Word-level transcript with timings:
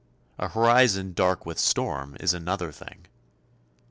A 0.39 0.47
horizon 0.47 1.13
dark 1.13 1.45
with 1.45 1.59
storm 1.59 2.17
is 2.19 2.33
another 2.33 2.71
thing. 2.71 3.05